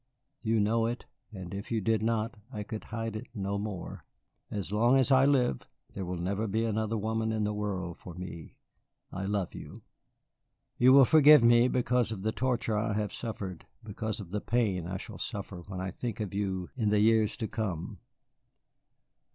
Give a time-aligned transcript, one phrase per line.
[0.41, 4.03] You know it, and if you did not I could hide it no more.
[4.49, 5.61] As long as I live
[5.93, 8.55] there will never be another woman in the world for me.
[9.11, 9.83] I love you.
[10.79, 14.87] You will forgive me because of the torture I have suffered, because of the pain
[14.87, 17.99] I shall suffer when I think of you in the years to come."